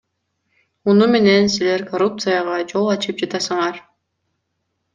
[0.89, 3.81] Муну менен силер коррупцияга жол ачып жатасыңар.